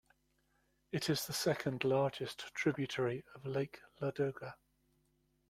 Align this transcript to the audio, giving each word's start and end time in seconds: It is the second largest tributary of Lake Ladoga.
It 0.91 1.11
is 1.11 1.27
the 1.27 1.33
second 1.33 1.83
largest 1.83 2.39
tributary 2.55 3.23
of 3.35 3.45
Lake 3.45 3.81
Ladoga. 4.01 4.55